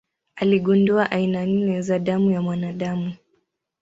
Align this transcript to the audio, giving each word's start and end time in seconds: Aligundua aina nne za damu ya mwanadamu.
Aligundua 0.35 1.11
aina 1.11 1.45
nne 1.45 1.81
za 1.81 1.99
damu 1.99 2.31
ya 2.31 2.41
mwanadamu. 2.41 3.13